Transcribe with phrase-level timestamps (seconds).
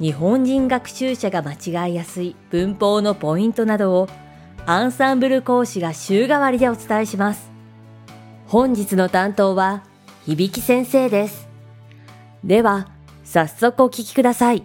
[0.00, 4.08] 日本人学習者が間違いやすい文法のポイントなどを
[4.64, 7.50] アンサンブル講師が週替わりでお伝えします。
[8.46, 9.84] 本日の担当は
[10.26, 11.48] 響先生です。
[12.42, 12.88] では、
[13.24, 14.64] 早速お聞きください。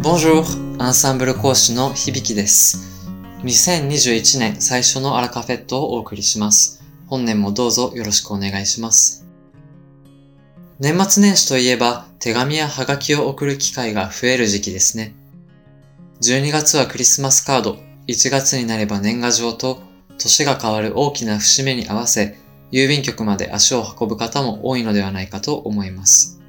[0.00, 0.42] Bonjour!
[0.82, 3.08] アンサンブル講師の響です。
[3.44, 6.82] 2021年最初のアラカフェットをお送りします。
[7.06, 9.25] 本年もどうぞよろしくお願いします。
[10.78, 15.14] 年末年始といえば手紙やハガキを送る機会が増える時期ですね。
[16.20, 19.80] 12月はクリスマスカード、1月になれば年賀状と、
[20.18, 22.36] 年が変わる大きな節目に合わせ、
[22.72, 26.42] 郵便局まで足を運ぶ方も多いのではないかと思います。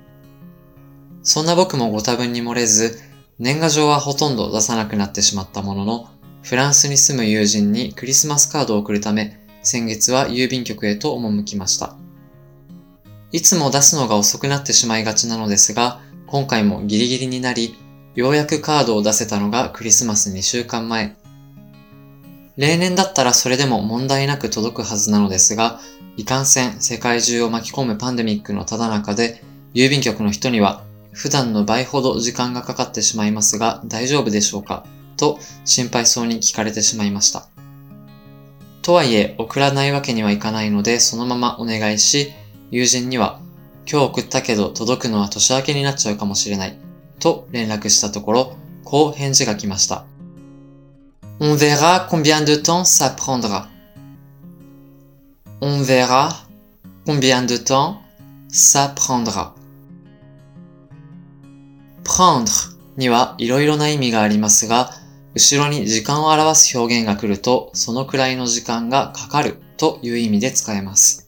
[1.23, 2.99] そんな僕もご多分に漏れず、
[3.39, 6.09] 年賀状はほとんど出さなくなってしまったものの、
[6.43, 11.95] フランスに住む友人にクリスマスカードを送るため、先月は郵便局へと赴きました。
[13.31, 17.75] いつも出すのが遅くなってしまいがちなのですが、今回もギリギリになり、
[18.15, 21.15] ようやくカードを出せたのがクリスマス2週間前。
[22.55, 25.79] 例年だったらそれでも問題なく届くはずなのですが、
[26.15, 34.85] いかんせん世界中を巻き込むパンデミックのただ中で、郵便局の人には普段の倍ほど時間がかかってしまいますが大丈夫でしょうか？
[35.17, 37.47] と心配そうに聞かれてしまいました。
[38.81, 42.33] とはいえ送らないわけにはいかないのでそのままお願いし、
[42.71, 43.39] 友人には
[43.89, 46.77] 今日送ったけど届くのは年明けになっちゃうかもしれない
[47.19, 50.05] と連絡したところ、こう返事が来ました。
[51.39, 53.67] On verra combien de temps ça prendra.
[55.61, 56.47] On verra
[57.05, 57.97] combien de temps
[58.49, 59.53] ça prendra.
[62.03, 64.91] prendre にはいろいろな意味がありますが、
[65.35, 71.26] 後ろに時間を表す表現が来ると、そのくらいの時間がかかるという意味で使えます。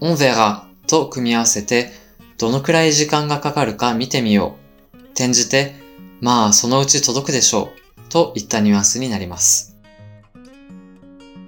[0.00, 1.90] On verra と組み合わせて、
[2.38, 4.56] どのくらい時間がかかるか見てみよ
[4.94, 4.96] う。
[5.12, 5.74] 転じて、
[6.20, 7.86] まあそのうち届くでしょう。
[8.08, 9.76] といったニュアンスになります。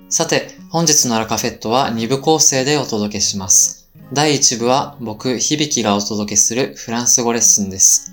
[0.09, 3.91] さて、本日のアラカフェットは2部構成でお届けします。
[4.13, 8.13] 第1部は僕、響がお届けするフランス語レッスンです。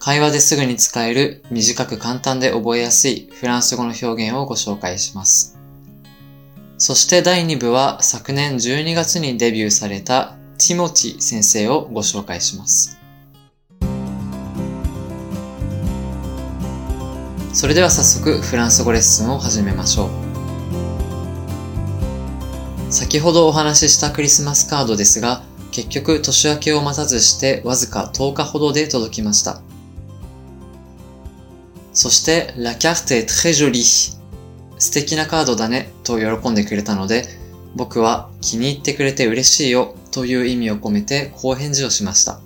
[0.00, 5.57] 会話ですぐに使える短く簡単で覚えやすいフランス語の表現をご紹介します。
[6.78, 12.96] そして第2部は昨年12月にデビューされたティモティ先生をご紹介します。
[17.52, 20.10] それでは早速フランス語レッスンを始めましょう。
[22.92, 29.60] 先ほどお話ししたクリスマスカードですが、結局年明けを待たずしてわずか10日ほどで届きました。
[31.92, 34.17] そして、La carte est très jolie.
[34.78, 37.26] 素敵なカードだねと喜んでくれたので、
[37.74, 42.40] 僕は気に入ってくれて嬉しいよという意味を込めてこう返事をしました。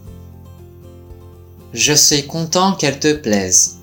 [1.73, 3.79] Je suis content qu'elle te plaise.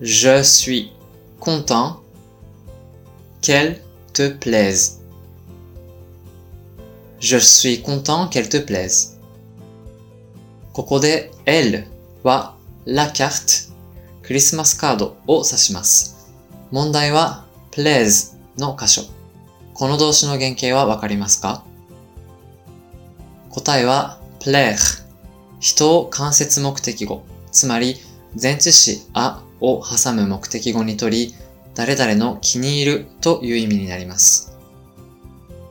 [0.00, 0.92] Je suis
[1.40, 2.00] content
[3.40, 3.80] qu'elle
[4.12, 5.00] te plaise.
[7.20, 9.18] Je suis content qu'elle te plaise.
[10.72, 11.86] ここで elle
[12.22, 12.56] は
[12.86, 13.70] la carte
[14.22, 16.21] クリスマスカードを指します。
[16.72, 19.02] 問題は plaise の箇所。
[19.74, 21.64] この動詞の原型はわかりますか？
[23.50, 24.78] 答えは plaire
[25.60, 27.96] 人を間接目的語、つまり
[28.40, 31.34] 前置詞あを挟む目的語にとり、
[31.74, 34.56] 誰々の気に入るという意味になります。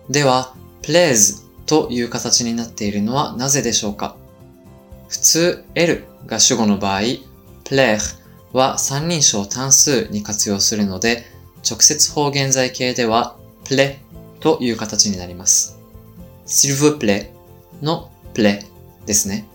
[0.07, 4.15] では、plaise という形になっているのはなぜでしょうか？
[5.09, 7.01] 普通 L が主語の場合、
[7.63, 8.20] plaire
[8.53, 11.25] は三人称単数に活用するので、
[11.69, 13.97] 直接方言在形では plaît
[14.39, 15.77] という形になります。
[16.45, 17.29] s'il vous plaît
[17.81, 18.65] の plaît
[19.05, 19.45] ですね。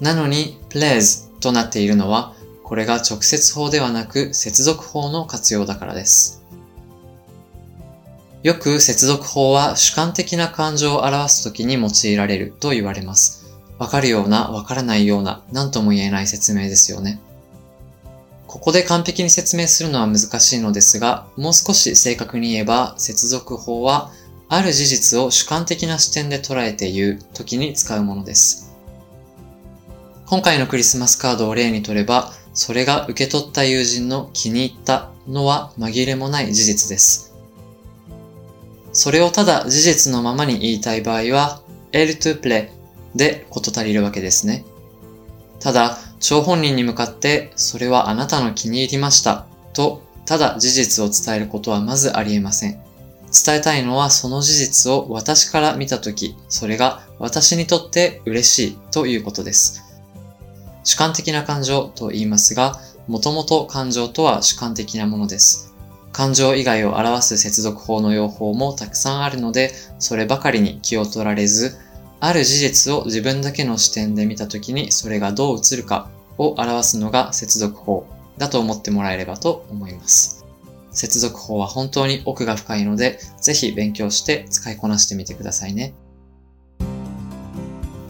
[0.00, 2.34] なのに plaise となっているのは、
[2.64, 6.42] これが直接法ではなく接続法の活用だからです。
[8.42, 13.46] よく接続法は主観的な感情を表すときに用いられると言われます。
[13.78, 17.20] わかるような、わからないような、何とも言えない説明ですよね。
[18.50, 24.10] ここで完璧に説明するのは難しいのですが、もう少し正確に言えば、接続法は
[24.48, 28.74] ある事実を主観的な視点で捉えて言う時に使うものです。
[30.26, 37.32] 今回のクリスマスカードを例にとれば、それが受け取った友人の気に入ったのは紛れもない事実です。
[38.92, 41.62] それをただ事実のままに言いたい場合は、
[41.92, 42.70] L to play
[43.14, 44.64] で事足りるわけですね。
[45.60, 52.78] ただ、張本人に向かって、それはあなたの気に入りました、と、ただ事実を伝えることはまずありえません。
[53.32, 59.82] 伝えたいのはその事実を私から見たとき、それが私にとって嬉しいということです。
[60.84, 65.72] 主観的な感情と言いますが、もともと感情とは主観的なものです。
[66.12, 71.76] 感情以外を表す接続法の用法もたくさんあるので、そればかりに気を取られず、
[72.20, 78.06] ある事実を自分だけの視点で見たときにそれがどう映るかを表すのが接続法
[78.36, 80.44] だと思ってもらえればと思います。
[80.92, 85.94] 接続法は本当に奥が深いので、ぜひ勉強して使いこなしてみてくださいね。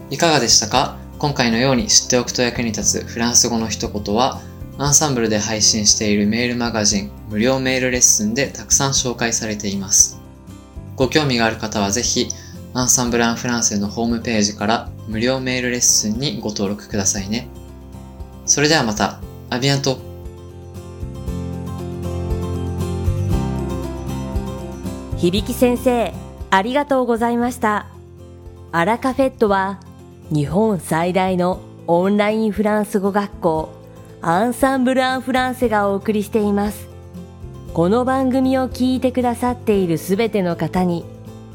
[0.09, 0.97] いかがでしたか？
[1.19, 4.41] 今回のように知っておくと役に立つフランス語の一言は、
[4.77, 10.19] アンサンブルで配信しているメールマガジン無料メールレッスンでたくさん紹介されています。
[10.95, 12.29] ご興味がある方はぜひ、
[12.73, 17.49] アンサンブル・アン・フランセのホームページから無料メールレッスンにご登録くださいね。
[18.45, 19.19] それではまた、
[19.49, 19.99] アビアント
[25.17, 26.13] 響先生、
[26.49, 27.87] ありがとうございました。
[28.71, 29.81] アラカフェットは
[30.31, 33.69] 日本最大のオンラインフランス語学校
[34.21, 36.87] アンサンブル・アン・フランセがお送りしています。
[37.73, 41.05] この番組を聞いてくださっているすべての方に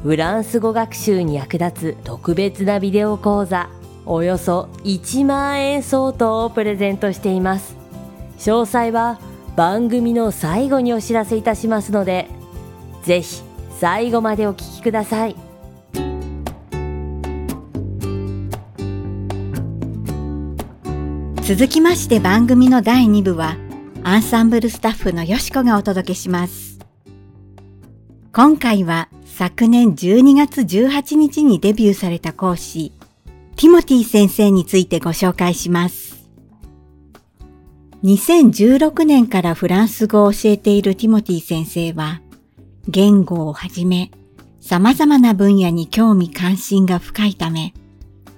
[0.03, 3.69] フランス語学習に役立つ特別なビデオ講座
[4.05, 7.75] およそ1万円相当をプレゼントしています。
[8.39, 9.19] 詳細は
[9.55, 12.29] 番組の最後にお知らせいたしますので、
[13.03, 13.41] ぜひ
[13.79, 15.35] 最後までお聞きください。
[21.41, 23.55] 続きまして番組の第2部は、
[24.03, 26.76] アンサンブルスタッフのよしこがお届けします。
[28.37, 32.93] 今回は昨年12月18日にデビューされた講師、
[33.55, 36.29] ティモティ先生についてご紹介します。
[38.03, 42.21] 2016年からフランス語を教えているティモティ先生は、
[42.87, 44.11] 言語をはじめ、
[44.61, 47.73] 様々な分野に興味関心が深いため、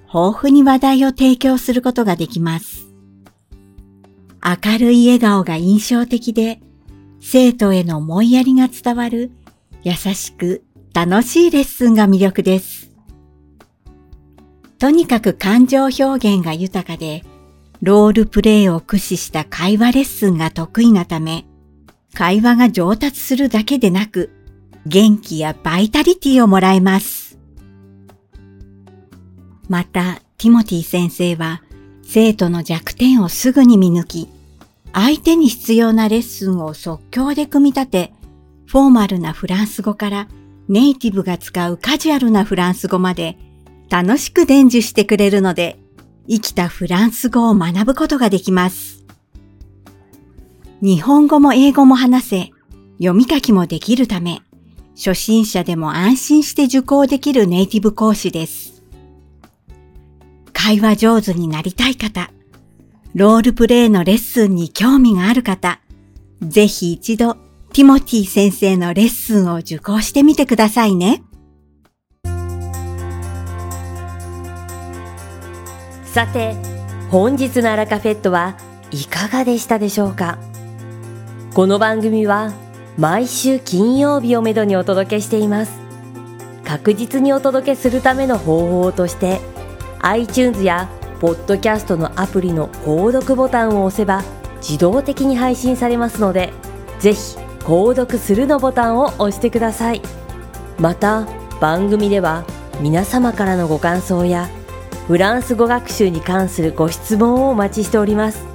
[0.06, 2.88] 豊富に話題を提供することができます。
[4.42, 6.58] 明るい笑顔が印象的で、
[7.20, 9.30] 生徒への思いやりが伝わる
[9.82, 12.90] 優しく楽しいレッスンが魅力です。
[14.78, 17.22] とにかく感情表現が豊かで、
[17.82, 21.46] ロールプレイを駆使した会話レッスンが得意なため、
[22.14, 24.30] 会話が上達するだけでなく、
[24.86, 27.38] 元気やバイタリティをもらえます。
[29.68, 31.62] また、ティモティ先生は、
[32.02, 34.28] 生徒の弱点をすぐに見抜き、
[34.92, 38.12] 相手に必要なレッスンを即興で組み立て、
[38.70, 40.28] フォーマルなフランス語から
[40.68, 43.36] ネイティブが使うカジュアルなフランス語まで
[43.88, 45.80] 楽しく伝授してくれるので、
[46.28, 49.04] 生きたフランス語を学ぶことができます。
[50.80, 52.50] 日本語も英語も話せ、
[52.98, 54.40] 読み書きもできるため、
[54.94, 58.84] 初心者でも安心して受講できるネイティブ講師です。
[60.52, 62.30] 会話上手になりたい方、
[63.16, 65.80] ロールプレイのレッスンに興味がある方、
[66.40, 71.22] ぜひ一度ティモティ先生のレッスンを受講してみてくださいね。
[76.04, 76.56] さて、
[77.10, 78.56] 本日のアラカフェットは
[78.90, 80.38] いかがでしたでしょうか？
[81.54, 82.52] この番組は
[82.98, 85.78] 毎週金曜日をめどにお届けしています。
[86.64, 89.40] 確実にお届けするための方法として
[90.00, 90.88] iTunes や
[91.20, 94.24] ポッドキャストのアプリの購読ボタンを押せば
[94.56, 96.52] 自動的に配信されますので
[96.98, 100.02] ぜひ購読するのボタンを押してください。
[100.78, 101.26] また
[101.60, 102.44] 番組では
[102.80, 104.48] 皆様からのご感想や
[105.06, 108.46] フランス語学習に関するご質問をお待ちしております。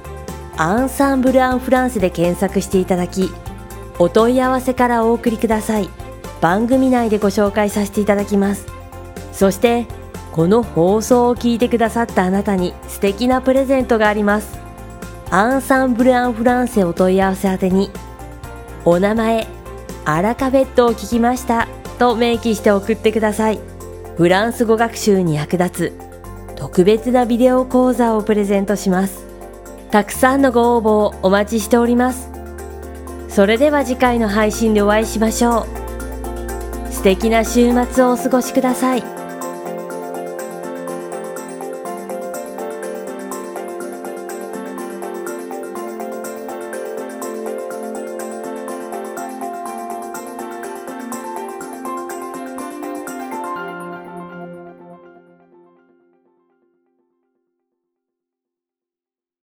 [0.56, 3.30] アンサンブル・アン・フランスで検索していただき
[3.98, 5.88] お問い合わせからお送りください。
[6.40, 8.66] 番組内でご紹介させていただきます。
[9.32, 9.86] そして
[10.32, 14.58] この放送を聞いてくださったあなたに素敵なプレゼントがあります。
[15.30, 17.90] アンサンブル・アン・フランセお問い合わせ宛てに
[18.88, 19.48] お名前、
[20.04, 21.66] アラカフェットを聞きました
[21.98, 23.58] と明記して送ってください。
[24.16, 29.26] フランス語学習に役立つ特別なビデオ講座をプレゼントします。
[29.90, 32.30] たくさんのご応募をお待ちしております。
[33.28, 35.66] それでは次回の配信でお会いしましょ
[36.88, 36.92] う。
[36.92, 39.15] 素敵な週末をお過ごしください。